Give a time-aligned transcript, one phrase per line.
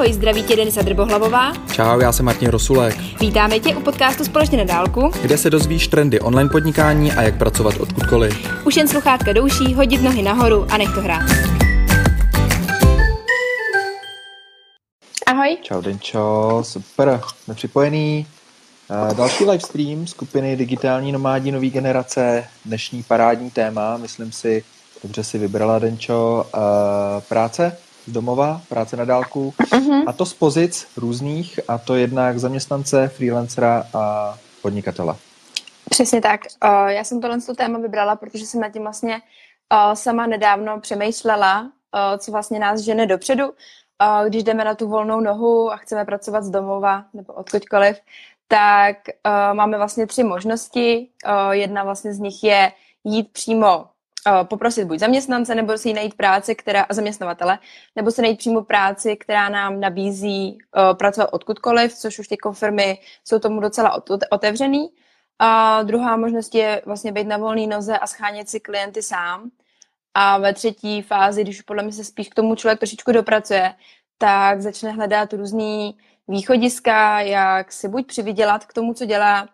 [0.00, 1.52] Ahoj, zdraví tě Denisa Drbohlavová.
[1.72, 2.96] Čau, já jsem Martin Rosulek.
[3.20, 7.38] Vítáme tě u podcastu Společně na dálku, kde se dozvíš trendy online podnikání a jak
[7.38, 8.64] pracovat odkudkoliv.
[8.66, 11.30] Už jen sluchátka douší, hodit nohy nahoru a nech to hrát.
[15.26, 15.56] Ahoj.
[15.62, 18.26] Čau Denčo, super, jsme připojený.
[18.90, 24.64] Uh, další livestream skupiny Digitální nomádí nový generace, dnešní parádní téma, myslím si,
[25.02, 26.60] dobře si vybrala Denčo, uh,
[27.28, 27.76] práce
[28.06, 30.04] z domova, práce na dálku uh-huh.
[30.06, 35.16] a to z pozic různých a to jednak zaměstnance, freelancera a podnikatele.
[35.90, 36.40] Přesně tak.
[36.64, 41.62] Uh, já jsem tohle téma vybrala, protože jsem nad tím vlastně uh, sama nedávno přemýšlela,
[41.62, 41.68] uh,
[42.18, 43.44] co vlastně nás žene dopředu,
[44.28, 47.96] když jdeme na tu volnou nohu a chceme pracovat z domova nebo odkudkoliv,
[48.48, 48.96] tak
[49.52, 51.08] máme vlastně tři možnosti.
[51.50, 52.72] Jedna vlastně z nich je
[53.04, 53.86] jít přímo
[54.42, 57.58] poprosit buď zaměstnance, nebo si najít práci, která, zaměstnavatele,
[57.96, 62.98] nebo si najít přímo práci, která nám nabízí uh, pracovat odkudkoliv, což už ty firmy
[63.24, 64.88] jsou tomu docela otevřený.
[65.38, 69.50] A druhá možnost je vlastně být na volné noze a schánět si klienty sám.
[70.14, 73.74] A ve třetí fázi, když podle mě se spíš k tomu člověk trošičku dopracuje,
[74.18, 75.96] tak začne hledat různý
[76.28, 79.48] východiska, jak si buď přivydělat k tomu, co dělá,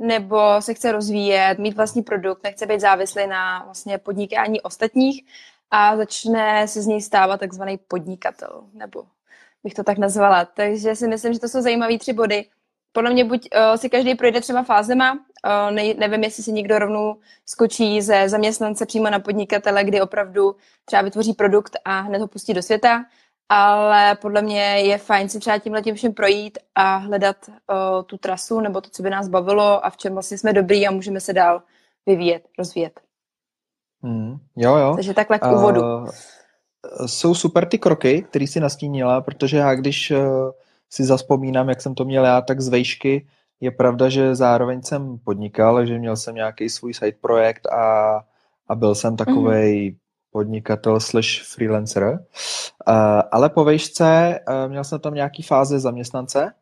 [0.00, 5.24] nebo se chce rozvíjet, mít vlastní produkt, nechce být závislý na vlastně podnikání ostatních
[5.70, 9.04] a začne se z něj stávat takzvaný podnikatel, nebo
[9.64, 10.44] bych to tak nazvala.
[10.44, 12.44] Takže si myslím, že to jsou zajímavé tři body.
[12.92, 16.78] Podle mě buď uh, si každý projde třeba fázema, uh, ne, nevím, jestli si někdo
[16.78, 22.26] rovnou skočí ze zaměstnance přímo na podnikatele, kdy opravdu třeba vytvoří produkt a hned ho
[22.26, 23.04] pustí do světa,
[23.52, 28.18] ale podle mě je fajn si třeba tímhle tím všem projít a hledat uh, tu
[28.18, 31.20] trasu nebo to, co by nás bavilo a v čem vlastně jsme dobrý a můžeme
[31.20, 31.62] se dál
[32.06, 33.00] vyvíjet, rozvíjet.
[34.02, 34.92] Hmm, jo, jo.
[34.94, 35.80] Takže takhle k úvodu.
[35.80, 36.08] Uh,
[37.06, 40.18] jsou super ty kroky, které si nastínila, protože já když uh,
[40.90, 43.26] si zaspomínám, jak jsem to měl já, tak z vejšky
[43.60, 48.14] je pravda, že zároveň jsem podnikal, že měl jsem nějaký svůj side projekt a,
[48.68, 49.99] a byl jsem takovej mm
[50.30, 52.94] podnikatel slash freelancer, uh,
[53.32, 56.52] ale po vejšce uh, měl jsem tam nějaký fáze zaměstnance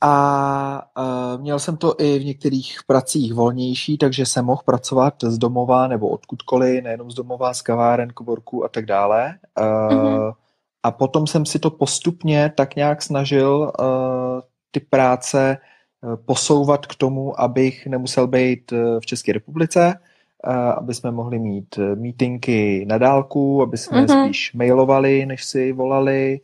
[0.00, 5.38] a uh, měl jsem to i v některých pracích volnější, takže jsem mohl pracovat z
[5.38, 9.34] domova nebo odkudkoliv, nejenom z domova, z kaváren, koborků a tak dále.
[9.58, 10.32] Mm-hmm.
[10.82, 13.72] A potom jsem si to postupně tak nějak snažil
[14.70, 15.58] ty práce
[16.24, 19.94] posouvat k tomu, abych nemusel být v České republice,
[20.48, 24.24] aby jsme mohli mít eh, meetingy na dálku, aby jsme mm-hmm.
[24.24, 26.40] spíš mailovali, než si volali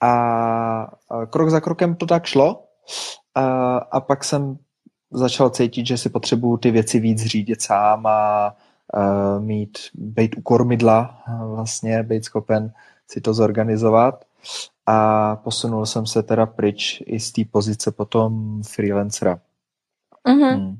[0.00, 0.92] a
[1.30, 2.62] krok za krokem to tak šlo
[3.34, 4.58] a, a pak jsem
[5.10, 8.46] začal cítit, že si potřebuju ty věci víc řídit sám a,
[8.94, 11.22] a mít, být u kormidla
[11.54, 12.72] vlastně, být schopen
[13.08, 14.24] si to zorganizovat
[14.86, 19.40] a posunul jsem se teda pryč i z té pozice potom freelancera.
[20.28, 20.54] Mm-hmm.
[20.54, 20.78] Hmm.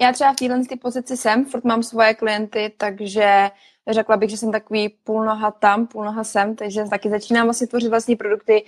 [0.00, 3.50] Já třeba v téhle pozici jsem, furt mám svoje klienty, takže
[3.90, 7.66] řekla bych, že jsem takový půl noha tam, půl noha sem, takže taky začínám vlastně
[7.66, 8.64] tvořit vlastní produkty.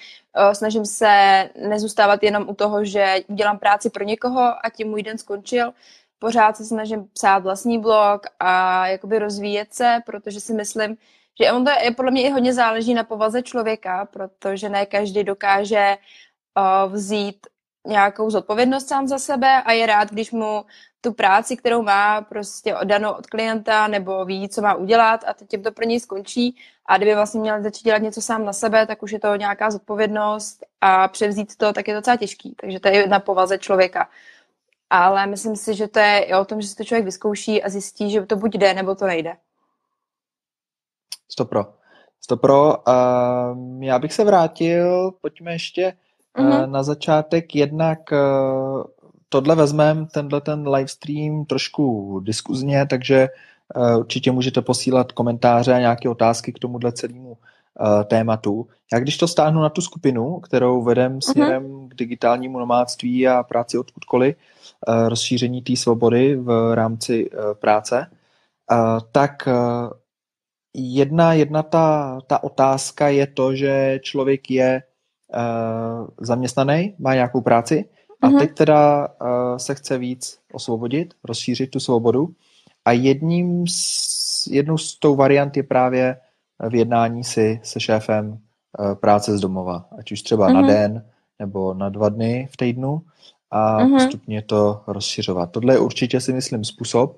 [0.53, 5.19] Snažím se nezůstávat jenom u toho, že udělám práci pro někoho a tím můj den
[5.19, 5.73] skončil.
[6.19, 10.97] Pořád se snažím psát vlastní blog a jakoby rozvíjet se, protože si myslím,
[11.41, 15.25] že on to je, podle mě i hodně záleží na povaze člověka, protože ne každý
[15.25, 15.97] dokáže
[16.89, 17.47] vzít
[17.87, 20.65] nějakou zodpovědnost sám za sebe a je rád, když mu
[21.01, 25.63] tu práci, kterou má prostě danou od klienta nebo ví, co má udělat a teď
[25.63, 29.03] to pro něj skončí a kdyby vlastně měl začít dělat něco sám na sebe, tak
[29.03, 32.55] už je to nějaká zodpovědnost a převzít to tak je docela těžký.
[32.61, 34.09] Takže to je na povaze člověka.
[34.91, 38.11] Ale myslím si, že to je o tom, že si to člověk vyzkouší a zjistí,
[38.11, 39.37] že to buď jde, nebo to nejde.
[41.29, 41.75] Stopro.
[42.21, 42.77] Stopro.
[42.77, 45.97] Uh, já bych se vrátil, pojďme ještě
[46.37, 46.71] uh-huh.
[46.71, 48.83] na začátek jednak uh,
[49.29, 53.29] tohle vezmeme, tenhle ten livestream trošku diskuzně, takže
[53.77, 57.37] uh, určitě můžete posílat komentáře a nějaké otázky k tomuhle celému
[58.05, 58.67] tématu.
[58.93, 61.89] Já když to stáhnu na tu skupinu, kterou vedem směrem uh-huh.
[61.89, 64.37] k digitálnímu nomádství a práci odkudkoliv,
[65.09, 67.31] rozšíření té svobody v rámci
[67.61, 68.07] práce,
[69.13, 69.49] tak
[70.75, 74.83] jedna, jedna ta, ta otázka je to, že člověk je
[76.21, 77.85] zaměstnaný, má nějakou práci,
[78.23, 78.39] a mm-hmm.
[78.39, 82.29] teď teda uh, se chce víc osvobodit, rozšířit tu svobodu.
[82.85, 86.17] A jedním z, jednou z tou variant je právě
[86.69, 89.85] v jednání si se šéfem uh, práce z domova.
[89.99, 90.55] Ať už třeba mm-hmm.
[90.55, 91.05] na den
[91.39, 93.03] nebo na dva dny v týdnu
[93.51, 93.95] a mm-hmm.
[93.95, 95.51] postupně to rozšiřovat.
[95.51, 97.17] Tohle je určitě si myslím způsob,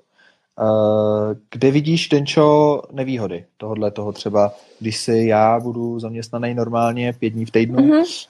[1.51, 7.45] Kde vidíš, Denčo, nevýhody tohohle toho třeba, když si já budu zaměstnaný normálně pět dní
[7.45, 8.27] v týdnu mm-hmm.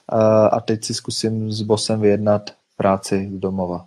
[0.52, 3.86] a teď si zkusím s bosem vyjednat práci z domova?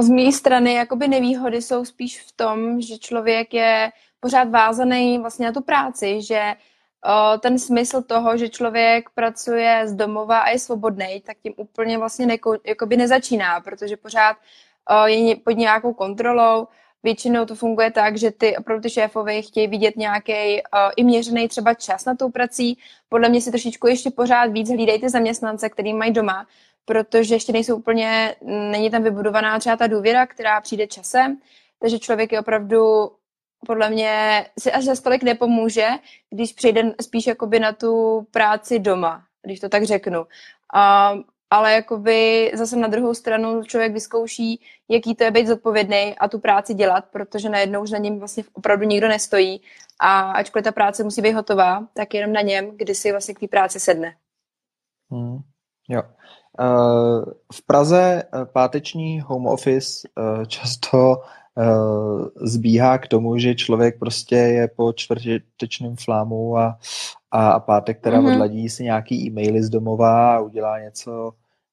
[0.00, 5.46] z mé strany jakoby nevýhody jsou spíš v tom, že člověk je pořád vázaný vlastně
[5.46, 6.54] na tu práci, že
[7.40, 12.26] ten smysl toho, že člověk pracuje z domova a je svobodný, tak tím úplně vlastně
[12.26, 14.36] neko, jakoby nezačíná, protože pořád
[15.04, 16.68] je pod nějakou kontrolou.
[17.02, 20.62] Většinou to funguje tak, že ty opravdu ty šéfové chtějí vidět nějaký
[20.96, 22.78] i měřený třeba čas na tou prací.
[23.08, 26.46] Podle mě si trošičku ještě pořád víc hlídají ty zaměstnance, který mají doma,
[26.84, 31.38] protože ještě nejsou úplně, není tam vybudovaná třeba ta důvěra, která přijde časem,
[31.78, 33.10] takže člověk je opravdu
[33.66, 35.88] podle mě si až za stolik nepomůže,
[36.30, 40.26] když přejde spíš jakoby na tu práci doma, když to tak řeknu.
[40.74, 41.14] A,
[41.50, 46.38] ale jakoby zase na druhou stranu člověk vyzkouší, jaký to je být zodpovědný a tu
[46.38, 49.60] práci dělat, protože najednou už na něm vlastně opravdu nikdo nestojí
[50.00, 53.40] a ačkoliv ta práce musí být hotová, tak jenom na něm, kdy si vlastně k
[53.40, 54.14] té práci sedne.
[55.10, 55.38] Hmm.
[55.88, 56.02] Jo.
[56.60, 61.22] Uh, v Praze uh, páteční home office uh, často
[62.42, 66.78] zbíhá k tomu, že člověk prostě je po čtvrtečním flámu a,
[67.30, 68.32] a, a pátek teda mm-hmm.
[68.32, 71.32] odladí si nějaký e-maily z domova a udělá něco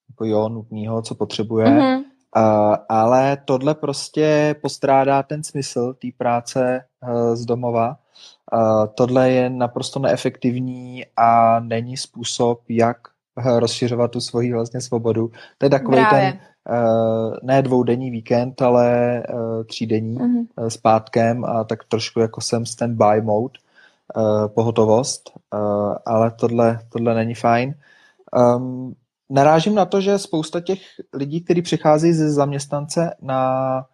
[0.09, 1.65] jako jo, nutného, co potřebuje.
[1.65, 2.03] Mm-hmm.
[2.37, 7.97] Uh, ale tohle prostě postrádá ten smysl té práce uh, z domova.
[8.53, 12.97] Uh, tohle je naprosto neefektivní a není způsob, jak
[13.59, 15.31] rozšiřovat tu svoji vlastně svobodu.
[15.57, 16.39] To je takový ten
[16.69, 20.45] uh, ne dvoudenní víkend, ale uh, třídenní mm-hmm.
[20.55, 23.53] uh, s pátkem a tak trošku jako jsem stand-by mode,
[24.17, 27.73] uh, pohotovost, uh, ale tohle, tohle není fajn.
[28.55, 28.95] Um,
[29.29, 30.79] narážím na to, že spousta těch
[31.13, 33.85] lidí, kteří přichází ze zaměstnance na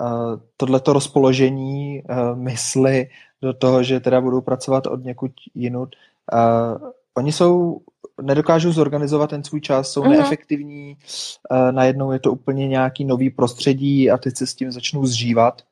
[0.00, 3.08] uh, tohleto rozpoložení uh, mysli
[3.42, 5.96] do toho, že teda budou pracovat od někud jinut,
[6.32, 7.80] uh, oni jsou
[8.22, 10.10] nedokážou zorganizovat ten svůj čas, jsou mm-hmm.
[10.10, 10.96] neefektivní,
[11.50, 15.62] uh, najednou je to úplně nějaký nový prostředí a teď se s tím začnou zžívat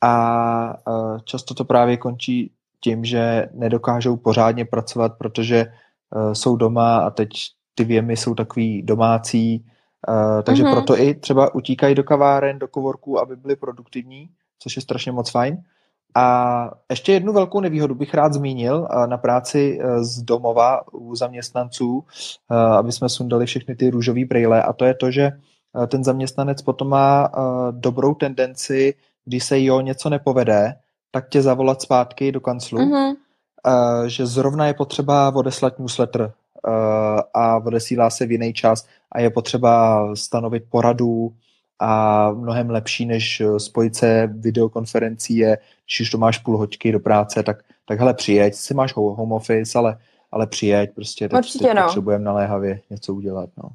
[0.00, 2.50] a uh, často to právě končí
[2.80, 5.66] tím, že nedokážou pořádně pracovat, protože
[6.14, 7.28] uh, jsou doma a teď
[7.74, 9.64] ty věmy jsou takový domácí,
[10.08, 10.72] uh, takže mm-hmm.
[10.72, 14.28] proto i třeba utíkají do kaváren, do kovorků, aby byli produktivní,
[14.58, 15.62] což je strašně moc fajn.
[16.16, 22.04] A ještě jednu velkou nevýhodu bych rád zmínil na práci e, z domova u zaměstnanců,
[22.78, 25.30] aby jsme sundali všechny ty růžové brýle a to je to, že
[25.88, 27.30] ten zaměstnanec potom má
[27.70, 28.94] dobrou tendenci,
[29.24, 30.74] když se jo něco nepovede,
[31.10, 33.16] tak tě zavolat zpátky do kanclu, mm-hmm.
[34.06, 36.32] že zrovna je potřeba odeslat newsletter
[37.34, 41.32] a odesílá se v jiný čas a je potřeba stanovit poradu
[41.78, 47.00] a mnohem lepší, než spojit se videokonferencí je, když už to máš půl hoďky do
[47.00, 49.98] práce, tak, tak hele, přijeď, si máš home office, ale,
[50.32, 51.82] ale přijeď, prostě teď, Určitě, teď no.
[51.82, 53.68] potřebujeme naléhavě něco udělat, no.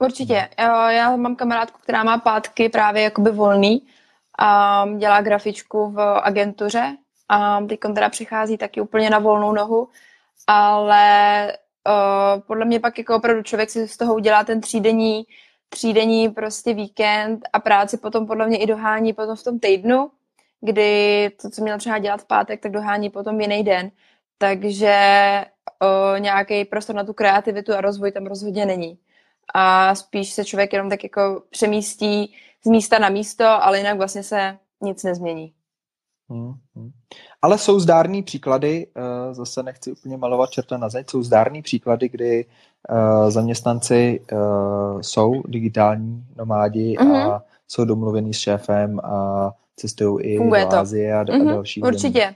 [0.00, 0.48] Určitě.
[0.88, 3.82] Já mám kamarádku, která má pátky právě jakoby volný
[4.38, 6.96] a dělá grafičku v agentuře
[7.28, 9.88] a teď teda přichází taky úplně na volnou nohu,
[10.46, 11.52] ale
[11.88, 15.24] uh, podle mě pak jako opravdu člověk si z toho udělá ten třídenní,
[15.68, 20.10] třídenní prostě víkend a práci potom podle mě i dohání potom v tom týdnu,
[20.60, 23.90] kdy to, co měl třeba dělat v pátek, tak dohání potom jiný den.
[24.38, 24.96] Takže
[25.80, 28.98] o, nějaký prostor na tu kreativitu a rozvoj tam rozhodně není.
[29.54, 34.22] A spíš se člověk jenom tak jako přemístí z místa na místo, ale jinak vlastně
[34.22, 35.54] se nic nezmění.
[36.30, 36.90] Hmm, hmm.
[37.42, 42.08] Ale jsou zdárný příklady, eh, zase nechci úplně malovat čerta na zeď, jsou zdárný příklady,
[42.08, 42.46] kdy
[42.90, 44.36] eh, zaměstnanci eh,
[45.00, 47.16] jsou digitální nomádi mm-hmm.
[47.16, 47.40] a mhm.
[47.68, 52.34] jsou domluvení s šéfem a cestují i Funguje do Azie a, mm-hmm, a další Určitě.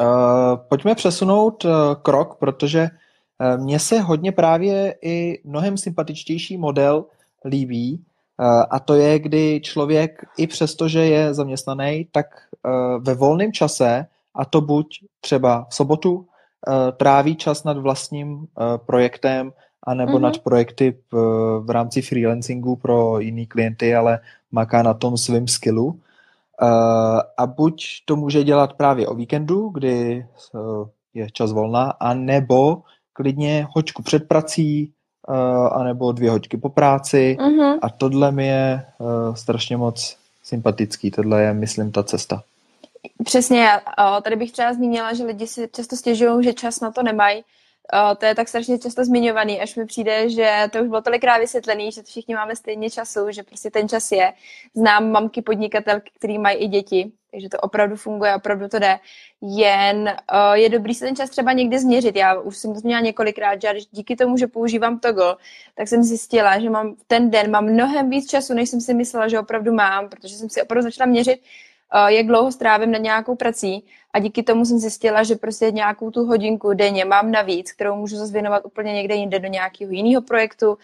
[0.00, 1.66] Uh, pojďme přesunout
[2.02, 2.88] krok, protože
[3.56, 7.04] mně se hodně právě i mnohem sympatičtější model
[7.44, 8.04] líbí,
[8.70, 14.06] a to je, kdy člověk i přesto, že je zaměstnaný, tak uh, ve volném čase,
[14.34, 14.86] a to buď
[15.20, 16.24] třeba v sobotu, uh,
[16.96, 18.46] tráví čas nad vlastním
[18.86, 20.20] projektem, anebo mm-hmm.
[20.20, 21.14] nad projekty v,
[21.64, 24.20] v rámci freelancingu pro jiný klienty, ale
[24.52, 26.00] maká na tom svým skillu.
[27.38, 30.26] A buď to může dělat právě o víkendu, kdy
[31.14, 32.82] je čas volna, anebo
[33.12, 34.92] klidně hoďku před prací,
[35.30, 35.36] uh,
[35.72, 37.36] anebo dvě hoďky po práci.
[37.40, 37.78] Mm-hmm.
[37.82, 41.10] A tohle mi je uh, strašně moc sympatický.
[41.10, 42.42] Tohle je, myslím, ta cesta.
[43.24, 43.68] Přesně,
[44.22, 47.42] tady bych třeba zmínila, že lidi si často stěžují, že čas na to nemají,
[47.92, 51.38] O, to je tak strašně často zmiňovaný, až mi přijde, že to už bylo tolikrát
[51.38, 54.32] vysvětlený, že všichni máme stejně času, že prostě ten čas je.
[54.74, 58.98] Znám mamky podnikatelky, které mají i děti, takže to opravdu funguje, opravdu to jde.
[59.42, 62.16] Jen uh, je dobrý se ten čas třeba někdy změřit.
[62.16, 65.36] Já už jsem to změnila několikrát, že díky tomu, že používám Toggle,
[65.74, 69.28] tak jsem zjistila, že mám ten den mám mnohem víc času, než jsem si myslela,
[69.28, 71.40] že opravdu mám, protože jsem si opravdu začala měřit,
[72.06, 76.24] jak dlouho strávím na nějakou prací a díky tomu jsem zjistila, že prostě nějakou tu
[76.24, 80.78] hodinku denně mám navíc, kterou můžu zase věnovat úplně někde jinde do nějakého jiného projektu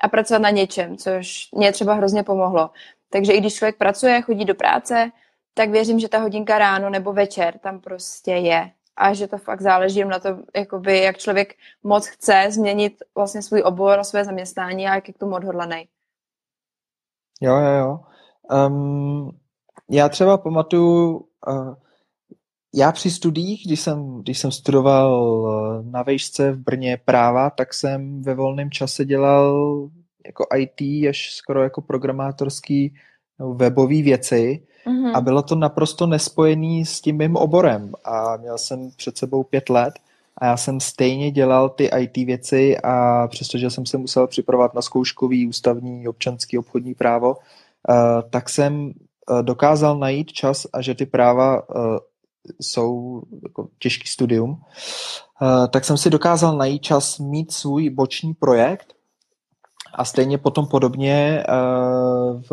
[0.00, 2.70] a pracovat na něčem, což mě třeba hrozně pomohlo.
[3.10, 5.10] Takže i když člověk pracuje, chodí do práce,
[5.54, 8.70] tak věřím, že ta hodinka ráno nebo večer tam prostě je.
[8.96, 13.62] A že to fakt záleží na to, jakoby, jak člověk moc chce změnit vlastně svůj
[13.62, 15.88] obor a své zaměstnání a jak je k tomu odhodlaný.
[17.40, 18.00] Jo, jo, jo.
[18.68, 19.41] Um,
[19.90, 21.16] já třeba pamatuju,
[21.48, 21.74] uh,
[22.74, 27.74] já při studiích, když jsem, když jsem studoval eh, na vejšce v Brně práva, tak
[27.74, 29.88] jsem ve volném čase dělal
[30.26, 32.94] jako IT až skoro jako programátorský
[33.40, 35.12] no, webový věci mm-hmm.
[35.14, 39.70] a bylo to naprosto nespojený s tím mým oborem a měl jsem před sebou pět
[39.70, 39.94] let
[40.38, 44.82] a já jsem stejně dělal ty IT věci a přestože jsem se musel připravovat na
[44.82, 48.92] zkouškový ústavní občanský obchodní právo, uh, tak jsem
[49.42, 51.98] dokázal najít čas a že ty práva uh,
[52.60, 58.94] jsou jako těžký studium, uh, tak jsem si dokázal najít čas mít svůj boční projekt
[59.94, 61.44] a stejně potom podobně
[62.48, 62.50] v,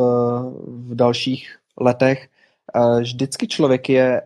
[0.68, 2.30] v dalších letech
[3.00, 4.22] vždycky člověk je,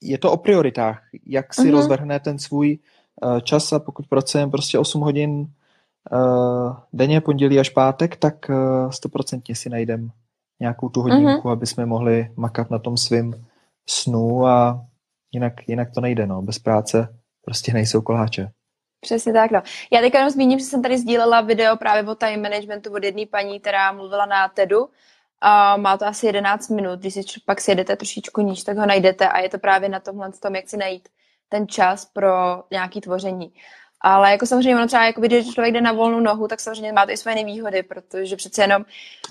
[0.00, 1.70] je to o prioritách, jak si uh-huh.
[1.70, 2.78] rozvrhne ten svůj
[3.42, 5.46] čas a pokud pracujeme prostě 8 hodin
[6.92, 8.50] denně, pondělí až pátek, tak
[8.90, 10.10] stoprocentně si najdem
[10.60, 11.52] nějakou tu hodinku, uh-huh.
[11.52, 13.46] aby jsme mohli makat na tom svým
[13.88, 14.86] snu a
[15.32, 16.42] jinak, jinak to nejde, no.
[16.42, 17.08] Bez práce
[17.44, 18.50] prostě nejsou koláče.
[19.00, 19.62] Přesně tak, no.
[19.92, 23.26] Já teďka jenom zmíním, že jsem tady sdílela video právě o time managementu od jedné
[23.26, 24.88] paní, která mluvila na TEDu.
[25.40, 29.28] A má to asi 11 minut, když si pak sjedete trošičku níž, tak ho najdete
[29.28, 31.08] a je to právě na tomhle tom, jak si najít
[31.48, 33.52] ten čas pro nějaké tvoření.
[34.00, 37.06] Ale jako samozřejmě ono třeba, jakoby, když člověk jde na volnou nohu, tak samozřejmě má
[37.06, 38.84] to i své nevýhody, protože přece jenom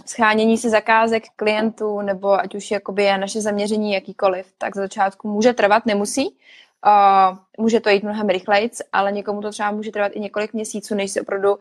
[0.05, 5.27] schánění si zakázek klientů, nebo ať už jakoby je naše zaměření jakýkoliv, tak za začátku
[5.27, 6.38] může trvat, nemusí.
[6.85, 10.95] Uh, může to jít mnohem rychleji, ale někomu to třeba může trvat i několik měsíců,
[10.95, 11.59] než se opravdu uh,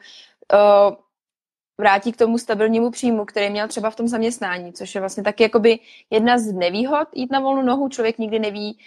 [1.78, 5.42] vrátí k tomu stabilnímu příjmu, který měl třeba v tom zaměstnání, což je vlastně taky
[5.42, 5.78] jakoby
[6.10, 7.88] jedna z nevýhod jít na volnou nohu.
[7.88, 8.78] Člověk nikdy neví,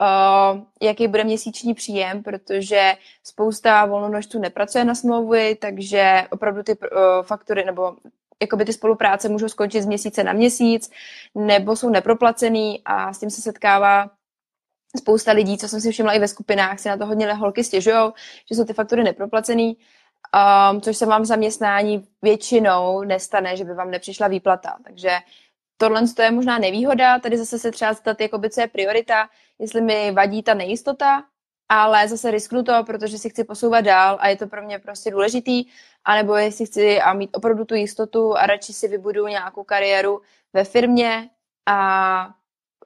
[0.00, 2.92] uh, jaký bude měsíční příjem, protože
[3.24, 6.86] spousta volnonožců nepracuje na smlouvy, takže opravdu ty uh,
[7.22, 7.96] faktory nebo
[8.42, 10.90] jakoby ty spolupráce můžou skončit z měsíce na měsíc,
[11.34, 14.10] nebo jsou neproplacený a s tím se setkává
[14.96, 18.10] spousta lidí, co jsem si všimla i ve skupinách, si na to hodně holky stěžují,
[18.50, 19.76] že jsou ty faktory neproplacený,
[20.72, 24.76] um, což se vám v zaměstnání většinou nestane, že by vám nepřišla výplata.
[24.84, 25.10] Takže
[25.80, 30.12] tohle je možná nevýhoda, tady zase se třeba zeptat, jakoby, co je priorita, jestli mi
[30.12, 31.24] vadí ta nejistota,
[31.68, 35.10] ale zase risknu to, protože si chci posouvat dál a je to pro mě prostě
[35.10, 35.64] důležitý,
[36.04, 40.20] anebo jestli chci a mít opravdu tu jistotu a radši si vybudu nějakou kariéru
[40.52, 41.30] ve firmě,
[41.66, 42.34] a,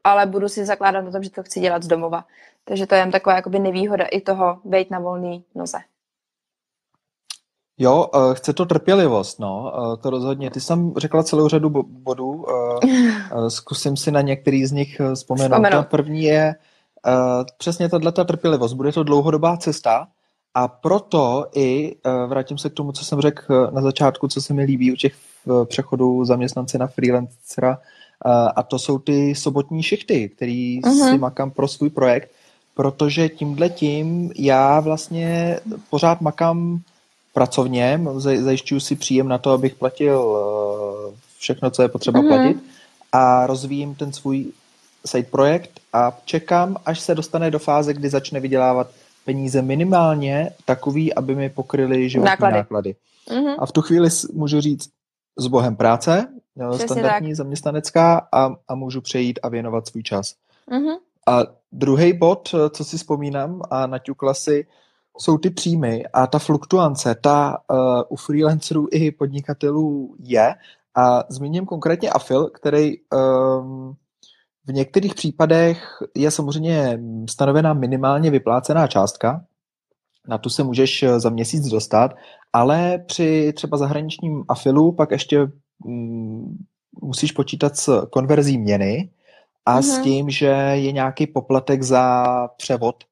[0.05, 2.25] ale budu si zakládat na tom, že to chci dělat z domova.
[2.65, 5.79] Takže to je jen taková jakoby nevýhoda i toho být na volný noze.
[7.79, 10.51] Jo, uh, chce to trpělivost, no, uh, to rozhodně.
[10.51, 15.63] Ty jsi řekla celou řadu bodů, uh, zkusím si na některý z nich vzpomenout.
[15.71, 16.55] Ta první je
[17.59, 18.73] přesně tato trpělivost.
[18.73, 20.07] Bude to dlouhodobá cesta
[20.55, 24.65] a proto i, vrátím se k tomu, co jsem řekl na začátku, co se mi
[24.65, 25.13] líbí u těch
[25.65, 27.79] přechodů zaměstnance na freelancera,
[28.57, 31.11] a to jsou ty sobotní šichty, který uh-huh.
[31.11, 32.31] si makám pro svůj projekt,
[32.75, 35.59] protože tímhle tím já vlastně
[35.91, 36.81] pořád makám
[37.35, 42.29] pracovně, zajišťuju si příjem na to, abych platil eh, všechno, co je potřeba mm-hmm.
[42.29, 42.57] platit
[43.13, 44.53] a rozvíjím ten svůj
[45.07, 48.91] side projekt a čekám, až se dostane do fáze, kdy začne vydělávat
[49.25, 52.57] peníze minimálně takový, aby mi pokryly životní náklady.
[52.57, 52.95] náklady.
[53.29, 53.57] Mm-hmm.
[53.59, 54.91] A v tu chvíli můžu říct
[55.37, 56.27] s bohem práce,
[56.71, 57.37] Přesně standardní tak.
[57.37, 60.35] zaměstnanecká a, a můžu přejít a věnovat svůj čas.
[60.71, 60.97] Mm-hmm.
[61.27, 64.67] A druhý bod, co si vzpomínám a naťukla si,
[65.19, 70.55] jsou ty příjmy a ta fluktuance, ta uh, u freelancerů i podnikatelů je.
[70.97, 73.95] A zmíním konkrétně Afil, který um,
[74.67, 79.45] v některých případech je samozřejmě stanovená minimálně vyplácená částka,
[80.29, 82.15] na tu se můžeš za měsíc dostat,
[82.53, 85.47] ale při třeba zahraničním afilu pak ještě
[85.85, 86.59] um,
[87.03, 89.11] musíš počítat s konverzí měny
[89.67, 89.83] a mm-hmm.
[89.83, 90.05] s mhm.
[90.05, 92.25] tím, že je nějaký poplatek za
[92.57, 93.05] převod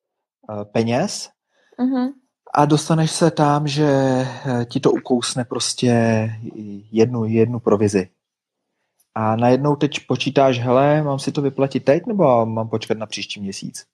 [0.51, 1.29] uh, peněz
[1.83, 2.13] Uh-huh.
[2.55, 5.91] a dostaneš se tam, že eh, ti to ukousne prostě
[6.93, 8.09] jednu, jednu provizi.
[9.15, 13.41] A najednou teď počítáš, hele, mám si to vyplatit teď, nebo mám počkat na příští
[13.41, 13.85] měsíc?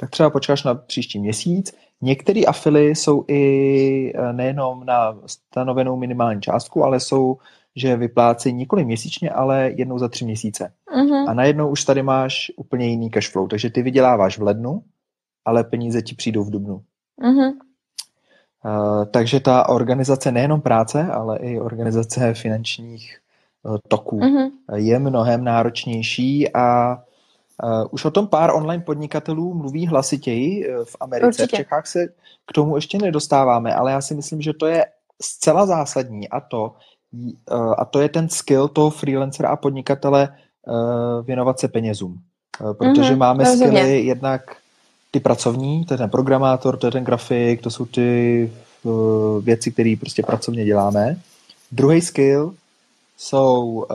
[0.00, 1.74] Tak třeba počkáš na příští měsíc.
[2.00, 7.38] Některé afily jsou i eh, nejenom na stanovenou minimální částku, ale jsou,
[7.76, 10.72] že vyplácejí nikoli měsíčně, ale jednou za tři měsíce.
[10.96, 11.28] Uh-huh.
[11.28, 13.48] A najednou už tady máš úplně jiný cash flow.
[13.48, 14.82] Takže ty vyděláváš v lednu,
[15.44, 16.82] ale peníze ti přijdou v dubnu.
[17.20, 17.52] Uh-huh.
[18.64, 23.18] Uh, takže ta organizace nejenom práce, ale i organizace finančních
[23.62, 24.50] uh, toků uh-huh.
[24.74, 26.96] je mnohem náročnější a
[27.64, 31.26] uh, už o tom pár online podnikatelů mluví hlasitěji v Americe.
[31.26, 31.56] Určitě.
[31.56, 32.06] V Čechách se
[32.46, 34.86] k tomu ještě nedostáváme, ale já si myslím, že to je
[35.22, 36.74] zcela zásadní a to,
[37.78, 40.28] a to je ten skill toho freelancera a podnikatele
[41.22, 42.18] věnovat se penězům.
[42.78, 43.66] Protože uh-huh, máme rozumně.
[43.66, 44.56] skilly jednak
[45.10, 48.52] ty pracovní, to je ten programátor, to je ten grafik, to jsou ty
[48.82, 51.16] uh, věci, které prostě pracovně děláme.
[51.72, 52.54] Druhý skill
[53.18, 53.86] jsou uh,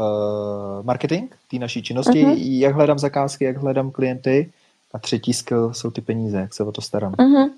[0.85, 2.59] marketing, té naší činnosti, uh-huh.
[2.59, 4.51] jak hledám zakázky, jak hledám klienty.
[4.93, 7.13] A třetí skill jsou ty peníze, jak se o to starám.
[7.13, 7.51] Uh-huh.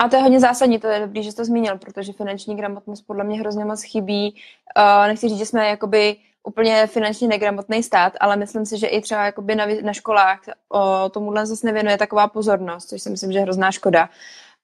[0.00, 3.02] A to je hodně zásadní, to je dobrý, že jsi to zmínil, protože finanční gramotnost
[3.06, 4.34] podle mě hrozně moc chybí.
[4.76, 9.00] Uh, nechci říct, že jsme jakoby úplně finančně negramotný stát, ale myslím si, že i
[9.00, 13.38] třeba jakoby na, na školách o tomuhle zase nevěnuje taková pozornost, což si myslím, že
[13.38, 14.08] je hrozná škoda.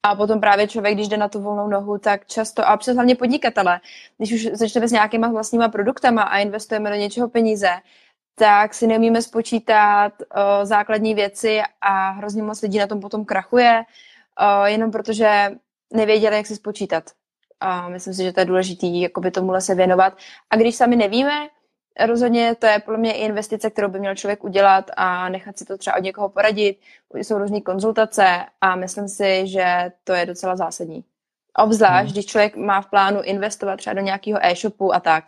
[0.03, 3.15] A potom právě člověk, když jde na tu volnou nohu, tak často, a přes hlavně
[3.15, 3.81] podnikatele,
[4.19, 7.69] když už začneme s nějakýma vlastníma produktama a investujeme do něčeho peníze,
[8.35, 13.83] tak si neumíme spočítat o, základní věci a hrozně moc lidí na tom potom krachuje,
[14.41, 15.51] o, jenom protože
[15.93, 17.05] nevěděli, jak si spočítat.
[17.61, 18.87] A myslím si, že to je důležité
[19.33, 20.13] tomuhle se věnovat.
[20.51, 21.49] A když sami nevíme,
[22.07, 25.65] rozhodně to je podle mě i investice, kterou by měl člověk udělat a nechat si
[25.65, 26.79] to třeba od někoho poradit.
[27.15, 28.27] Jsou různé konzultace
[28.61, 31.05] a myslím si, že to je docela zásadní.
[31.57, 32.13] Obzvlášť, hmm.
[32.13, 35.25] když člověk má v plánu investovat třeba do nějakého e-shopu a tak.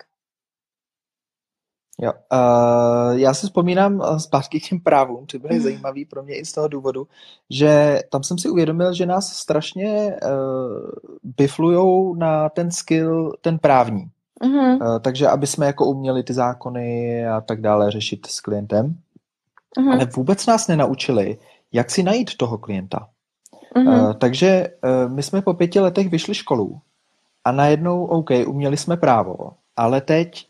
[2.00, 5.60] Jo, uh, já si vzpomínám zpátky k těm právům, ty byly mm.
[5.60, 7.06] zajímavý pro mě i z toho důvodu,
[7.50, 10.90] že tam jsem si uvědomil, že nás strašně uh,
[11.22, 14.10] biflujou na ten skill, ten právní.
[14.42, 15.00] Uh-huh.
[15.00, 18.96] Takže aby jsme jako uměli ty zákony a tak dále řešit s klientem.
[19.78, 19.92] Uh-huh.
[19.92, 21.38] Ale vůbec nás nenaučili,
[21.72, 23.08] jak si najít toho klienta.
[23.76, 24.06] Uh-huh.
[24.06, 26.80] Uh, takže uh, my jsme po pěti letech vyšli školu
[27.44, 30.48] a najednou, OK, uměli jsme právo, ale teď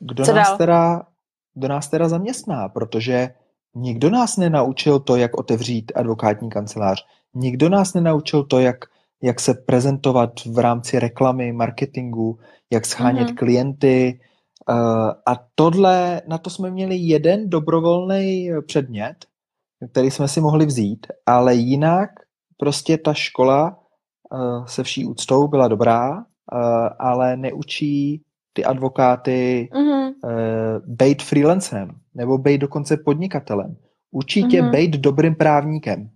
[0.00, 1.02] kdo, nás teda,
[1.54, 3.30] kdo nás teda zaměstná, protože
[3.74, 8.84] nikdo nás nenaučil to, jak otevřít advokátní kancelář, nikdo nás nenaučil to, jak
[9.22, 12.38] jak se prezentovat v rámci reklamy, marketingu,
[12.72, 13.34] jak schánět mm-hmm.
[13.34, 14.20] klienty.
[14.70, 14.76] Uh,
[15.26, 19.16] a tohle, na to jsme měli jeden dobrovolný předmět,
[19.90, 22.10] který jsme si mohli vzít, ale jinak
[22.56, 23.78] prostě ta škola
[24.32, 26.22] uh, se vší úctou byla dobrá, uh,
[26.98, 30.12] ale neučí ty advokáty mm-hmm.
[30.86, 33.76] být freelancerem nebo být dokonce podnikatelem.
[34.10, 34.70] Učí tě mm-hmm.
[34.70, 36.10] být dobrým právníkem,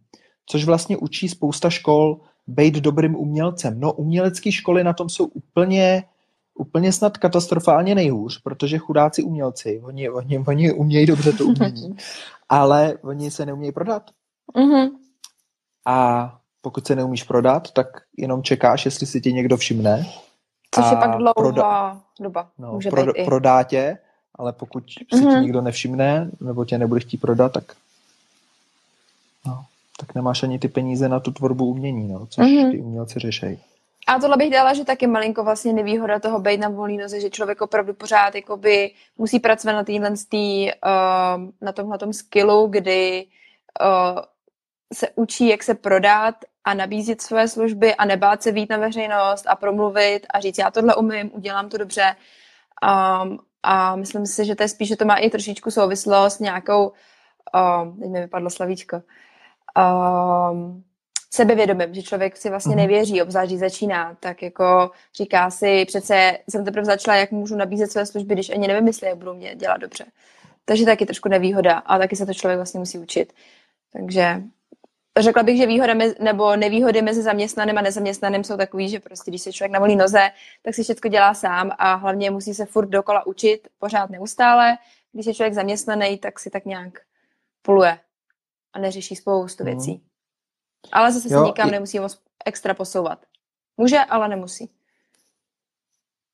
[0.47, 2.21] což vlastně učí spousta škol
[2.53, 3.81] být dobrým umělcem.
[3.81, 6.05] No umělecké školy na tom jsou úplně,
[6.55, 11.97] úplně snad katastrofálně nejhůř, protože chudáci umělci, oni, oni, oni umějí dobře to umění,
[12.49, 14.11] ale oni se neumějí prodat.
[14.57, 14.91] Mm-hmm.
[15.87, 16.29] A
[16.61, 17.87] pokud se neumíš prodat, tak
[18.17, 20.07] jenom čekáš, jestli si tě někdo všimne.
[20.75, 22.49] Což je pak dlouhá proda- doba.
[22.59, 23.99] No, Může pro, prodá tě,
[24.35, 25.35] ale pokud si mm-hmm.
[25.35, 27.65] tě nikdo nevšimne, nebo tě nebude chtít prodat, tak
[30.07, 32.71] tak nemáš ani ty peníze na tu tvorbu umění, no, což mm-hmm.
[32.71, 33.59] ty umělci řešejí.
[34.07, 37.31] A tohle bych dala, že taky malinko vlastně nevýhoda toho být na volný noze, že
[37.31, 40.15] člověk opravdu pořád jakoby musí pracovat na téhle uh,
[41.61, 43.27] na tomhle tom skillu, kdy
[43.81, 44.21] uh,
[44.95, 46.35] se učí, jak se prodat
[46.65, 50.71] a nabízet své služby a nebát se vít na veřejnost a promluvit a říct, já
[50.71, 52.17] tohle umím, udělám to dobře.
[53.23, 56.41] Um, a myslím si, že to je spíš, že to má i trošičku souvislost s
[56.41, 56.93] nějakou,
[57.83, 59.03] um, teď mi vypadlo slavíčko,
[59.77, 60.85] um,
[61.35, 62.83] sebevědomím, že člověk si vlastně mhm.
[62.83, 67.93] nevěří, obzvlášť když začíná, tak jako říká si, přece jsem teprve začala, jak můžu nabízet
[67.93, 70.05] své služby, když ani nevím, jestli jak budu mě dělat dobře.
[70.65, 73.33] Takže taky trošku nevýhoda a taky se to člověk vlastně musí učit.
[73.93, 74.43] Takže
[75.19, 79.31] řekla bych, že výhoda mezi, nebo nevýhody mezi zaměstnaným a nezaměstnaným jsou takový, že prostě
[79.31, 80.31] když se člověk na volný noze,
[80.63, 84.79] tak si všechno dělá sám a hlavně musí se furt dokola učit, pořád neustále.
[85.13, 87.01] Když je člověk zaměstnaný, tak si tak nějak
[87.63, 87.99] pluje
[88.73, 89.73] a neřeší spoustu mhm.
[89.73, 90.03] věcí.
[90.93, 91.73] Ale zase jo, se nikam i...
[91.73, 93.19] nemusí moc extra posouvat.
[93.77, 94.71] Může, ale nemusí.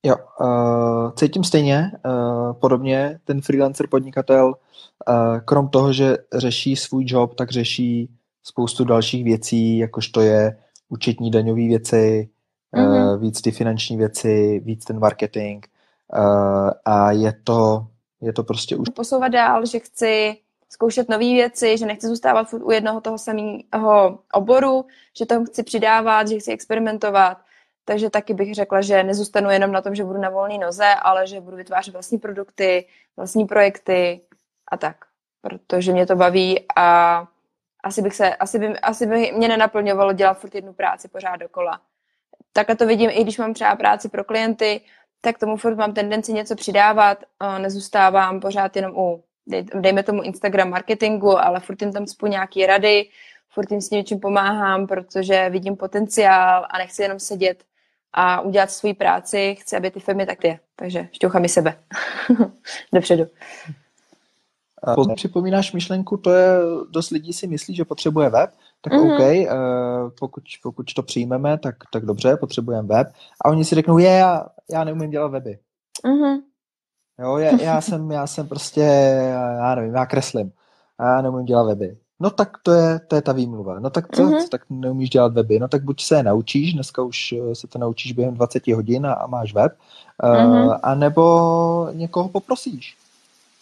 [0.03, 7.05] Jo, uh, cítím stejně, uh, podobně ten freelancer podnikatel, uh, krom toho, že řeší svůj
[7.07, 8.11] job, tak řeší
[8.43, 12.29] spoustu dalších věcí, jakož to je účetní daňové věci,
[12.77, 13.19] mm-hmm.
[13.19, 15.67] víc ty finanční věci, víc ten marketing
[16.85, 17.87] a je to,
[18.21, 18.89] je to prostě už...
[18.89, 20.37] Posouvat dál, že chci
[20.69, 24.87] zkoušet nové věci, že nechci zůstávat furt u jednoho toho samého oboru,
[25.19, 27.39] že toho chci přidávat, že chci experimentovat.
[27.85, 31.27] Takže taky bych řekla, že nezůstanu jenom na tom, že budu na volné noze, ale
[31.27, 34.21] že budu vytvářet vlastní produkty, vlastní projekty
[34.71, 34.97] a tak.
[35.41, 37.25] Protože mě to baví a
[37.85, 41.81] asi, bych se, asi, by, asi by mě nenaplňovalo dělat furt jednu práci pořád dokola.
[42.53, 44.81] Takhle to vidím, i když mám třeba práci pro klienty,
[45.21, 47.25] tak tomu furt mám tendenci něco přidávat,
[47.59, 49.25] nezůstávám pořád jenom u
[49.75, 53.09] dejme tomu Instagram marketingu, ale furt jim tam spu nějaké rady,
[53.51, 57.65] furt jim s něčím pomáhám, protože vidím potenciál a nechci jenom sedět
[58.13, 60.59] a udělat svoji práci, chci, aby ty firmy tak je.
[60.77, 61.79] Takže šťouchám i sebe.
[62.93, 63.25] Dopředu.
[64.83, 66.49] A připomínáš myšlenku, to je,
[66.91, 69.15] dost lidí si myslí, že potřebuje web, tak mm-hmm.
[69.15, 73.09] OK, uh, pokud, pokud to přijmeme, tak, tak dobře, potřebujeme web.
[73.45, 75.59] A oni si řeknou, je, já, já neumím dělat weby.
[76.05, 76.41] Mm-hmm.
[77.19, 78.81] Jo, já, já, jsem, já jsem prostě,
[79.59, 80.53] já nevím, já kreslím.
[80.99, 81.97] A já neumím dělat weby.
[82.21, 83.81] No tak to je, to je ta výmluva.
[83.81, 84.49] No tak co, mm-hmm.
[84.49, 85.59] tak neumíš dělat weby.
[85.59, 89.07] No tak buď se je naučíš, dneska už eh, se to naučíš během 20 hodin
[89.07, 89.77] a, a máš web,
[90.23, 90.67] mm-hmm.
[90.67, 92.97] uh, a nebo někoho poprosíš.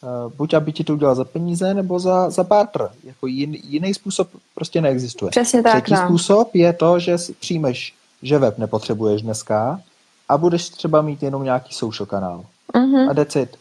[0.02, 2.88] Uh, buď aby ti to udělal za peníze, nebo za, za barter.
[3.04, 5.30] Jako jin, jiný způsob prostě neexistuje.
[5.30, 5.82] Přesně tak.
[5.82, 6.06] Třetí no.
[6.06, 9.80] způsob je to, že přijmeš, že web nepotřebuješ dneska
[10.28, 12.44] a budeš třeba mít jenom nějaký social kanál.
[12.74, 13.10] Mm-hmm.
[13.10, 13.58] A that's it.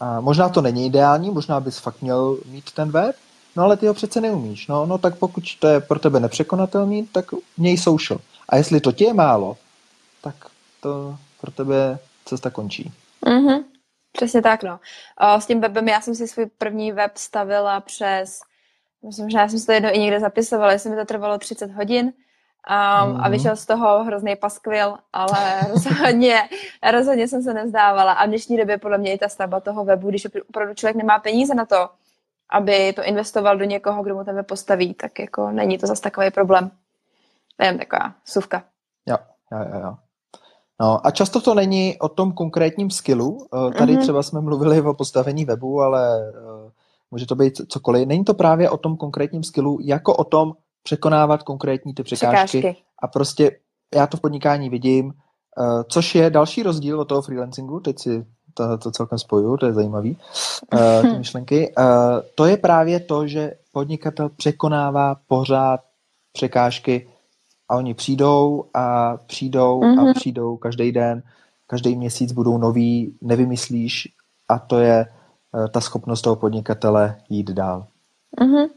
[0.00, 3.16] A možná to není ideální, možná bys fakt měl mít ten web,
[3.56, 4.66] no ale ty ho přece neumíš.
[4.66, 7.24] No, no tak pokud to je pro tebe nepřekonatelný, tak
[7.56, 8.20] měj social.
[8.48, 9.56] A jestli to ti je málo,
[10.22, 10.34] tak
[10.80, 12.92] to pro tebe cesta končí.
[13.26, 13.64] Mm-hmm.
[14.12, 14.80] Přesně tak, no.
[15.38, 18.40] S tím webem já jsem si svůj první web stavila přes,
[19.06, 21.70] myslím, že já jsem si to jedno i někde zapisovala, jestli mi to trvalo 30
[21.70, 22.12] hodin,
[22.70, 23.20] Um, mm-hmm.
[23.20, 23.30] A mhm.
[23.30, 26.38] vyšel z toho hrozný paskvil, ale rozhodně,
[26.92, 28.12] rozhodně jsem se nevzdávala.
[28.12, 31.18] A v dnešní době podle mě i ta stavba toho webu, když opravdu člověk nemá
[31.18, 31.88] peníze na to,
[32.50, 36.02] aby to investoval do někoho, kdo mu ten web postaví, tak jako není to zase
[36.02, 36.70] takový problém.
[37.62, 38.64] Jen taková suvka.
[39.06, 39.16] Jo,
[39.52, 39.94] jo, jo, jo.
[40.80, 43.46] No a často to není o tom konkrétním skillu.
[43.54, 44.00] Eh, tady mm-hmm.
[44.00, 46.70] třeba jsme mluvili o postavení webu, ale uh,
[47.10, 48.08] může to být cokoliv.
[48.08, 52.58] Není to právě o tom konkrétním skillu, jako o tom, překonávat konkrétní ty překážky.
[52.58, 52.82] překážky.
[52.98, 53.56] A prostě
[53.94, 58.26] já to v podnikání vidím, uh, což je další rozdíl od toho freelancingu, teď si
[58.54, 60.18] to, to celkem spojuju, to je zajímavý,
[60.72, 61.74] uh, ty myšlenky.
[61.78, 61.84] Uh,
[62.34, 65.80] to je právě to, že podnikatel překonává pořád
[66.32, 67.08] překážky
[67.68, 70.00] a oni přijdou a přijdou mm-hmm.
[70.00, 70.14] a mhm.
[70.14, 71.22] přijdou každý den,
[71.66, 74.08] každý měsíc budou noví, nevymyslíš
[74.48, 75.06] a to je
[75.70, 77.86] ta schopnost toho podnikatele jít dál.
[78.40, 78.68] Mm-hmm.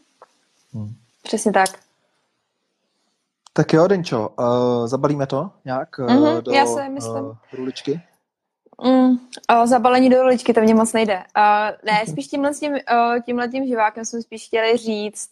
[0.74, 0.94] Hmm.
[1.24, 1.85] Přesně tak.
[3.58, 7.26] Tak jo, Denčo, uh, zabalíme to nějak uh, mm-hmm, do já se myslím.
[7.26, 8.02] Uh, ruličky?
[8.84, 11.16] Mm, uh, zabalení do ruličky, to mě moc nejde.
[11.16, 15.32] Uh, ne, spíš tímhle, tím, uh, tímhle tím živákem jsme spíš chtěli říct,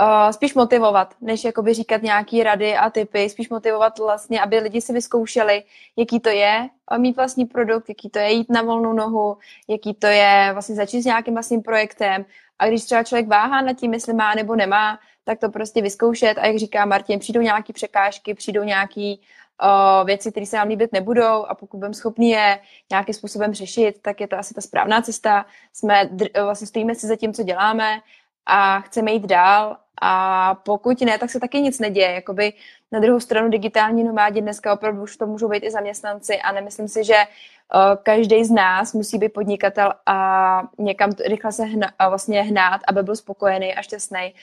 [0.00, 4.80] uh, spíš motivovat, než jakoby říkat nějaký rady a typy, spíš motivovat vlastně, aby lidi
[4.80, 5.62] si vyzkoušeli,
[5.96, 9.36] jaký to je mít vlastní produkt, jaký to je jít na volnou nohu,
[9.68, 12.24] jaký to je vlastně začít s nějakým vlastním projektem.
[12.58, 16.38] A když třeba člověk váhá nad tím, jestli má nebo nemá, tak to prostě vyzkoušet
[16.38, 19.14] a jak říká Martin, přijdou nějaké překážky, přijdou nějaké
[19.62, 22.58] uh, věci, které se nám líbit nebudou a pokud budeme schopni je
[22.90, 25.46] nějakým způsobem řešit, tak je to asi ta správná cesta.
[25.72, 26.08] Jsme,
[26.42, 28.00] vlastně stojíme si za tím, co děláme
[28.46, 32.12] a chceme jít dál a pokud ne, tak se taky nic neděje.
[32.12, 32.52] Jakoby
[32.92, 36.88] na druhou stranu digitální nomádi dneska opravdu už to můžou být i zaměstnanci a nemyslím
[36.88, 42.42] si, že uh, každý z nás musí být podnikatel a někam rychle se hna, vlastně
[42.42, 44.34] hnát, aby byl spokojený a šťastný.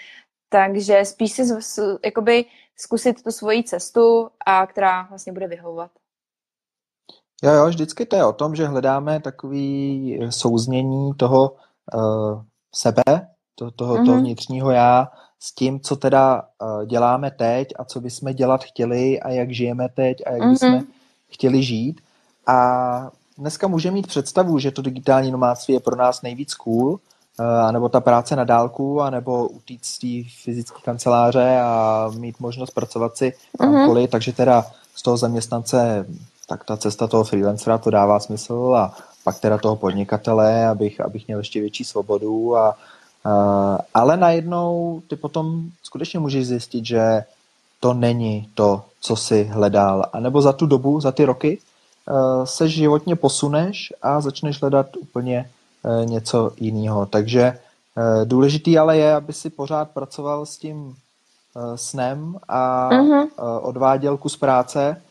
[0.49, 1.43] Takže spíš si
[2.05, 2.45] jakoby
[2.77, 5.91] zkusit tu svoji cestu, a která vlastně bude vyhovovat.
[7.43, 11.55] Jo, jo, vždycky to je o tom, že hledáme takový souznění toho
[11.93, 12.43] uh,
[12.75, 13.03] sebe,
[13.55, 14.05] to, toho, mm-hmm.
[14.05, 19.19] toho vnitřního já s tím, co teda uh, děláme teď a co bychom dělat chtěli
[19.19, 20.51] a jak žijeme teď a jak mm-hmm.
[20.51, 20.83] bychom
[21.27, 22.01] chtěli žít.
[22.47, 26.99] A dneska můžeme mít představu, že to digitální nomádství je pro nás nejvíc cool,
[27.39, 32.71] Eh, nebo ta práce na dálku, anebo utíct z té fyzické kanceláře a mít možnost
[32.71, 34.11] pracovat si kamkoliv, mm-hmm.
[34.11, 36.05] takže teda z toho zaměstnance
[36.47, 41.27] tak ta cesta toho freelancera to dává smysl a pak teda toho podnikatele, abych, abych
[41.27, 42.75] měl ještě větší svobodu a,
[43.23, 47.23] a ale najednou ty potom skutečně můžeš zjistit, že
[47.79, 50.05] to není to, co si hledal.
[50.13, 51.57] A nebo za tu dobu, za ty roky
[52.09, 55.54] uh, se životně posuneš a začneš hledat úplně Eh,
[56.05, 57.05] něco jiného.
[57.05, 60.95] Takže eh, důležitý ale je, aby si pořád pracoval s tím
[61.75, 63.27] snem a uh-huh.
[63.61, 65.01] odváděl kus práce.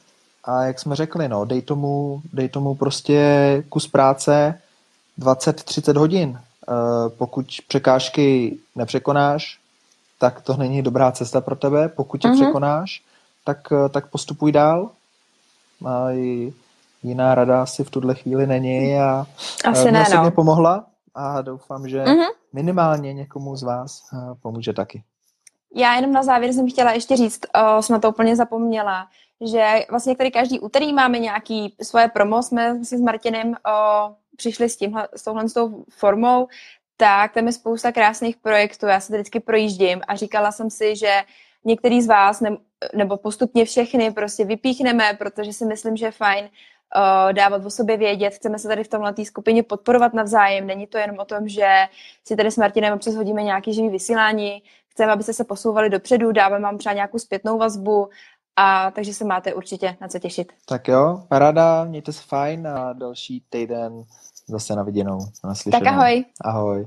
[0.44, 4.60] A jak jsme řekli, no, dej tomu, dej tomu prostě kus práce
[5.18, 6.40] 20-30 hodin.
[7.08, 9.58] Pokud překážky nepřekonáš,
[10.18, 11.88] tak to není dobrá cesta pro tebe.
[11.88, 12.42] Pokud je uh-huh.
[12.42, 13.02] překonáš,
[13.44, 14.90] tak, tak postupuj dál.
[15.84, 16.10] A
[17.04, 19.26] jiná rada asi v tuhle chvíli není a
[19.64, 20.30] asi mě ne, se no.
[20.30, 22.30] pomohla a doufám, že uh-huh.
[22.52, 24.00] minimálně někomu z vás
[24.42, 25.02] pomůže taky.
[25.74, 29.06] Já jenom na závěr jsem chtěla ještě říct, o, jsme to úplně zapomněla,
[29.46, 34.68] že vlastně tady každý úterý máme nějaký svoje promo, jsme si s Martinem o, přišli
[34.68, 36.48] s, tímhle, s touhle s tou formou,
[36.96, 41.22] tak tam je spousta krásných projektů, já se vždycky projíždím a říkala jsem si, že
[41.64, 42.56] některý z vás, ne,
[42.94, 46.48] nebo postupně všechny prostě vypíchneme, protože si myslím, že je fajn
[46.96, 50.98] uh, dávat o sobě vědět, chceme se tady v tomhle skupině podporovat navzájem, není to
[50.98, 51.68] jenom o tom, že
[52.24, 56.62] si tady s Martinem občas hodíme nějaký živý vysílání, chceme, abyste se posouvali dopředu, dáváme
[56.62, 58.09] vám třeba nějakou zpětnou vazbu,
[58.57, 60.52] a takže se máte určitě na co těšit.
[60.66, 64.04] Tak jo, parada, mějte se fajn a další týden
[64.48, 66.24] zase na viděnou, na Tak ahoj.
[66.44, 66.87] Ahoj.